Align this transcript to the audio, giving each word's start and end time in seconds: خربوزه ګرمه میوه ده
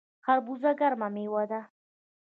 خربوزه 0.25 0.71
ګرمه 0.79 1.07
میوه 1.15 1.43
ده 1.51 1.61